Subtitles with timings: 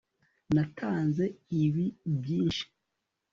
[0.53, 1.23] natanze
[1.63, 1.85] ibi
[2.19, 2.65] byinshi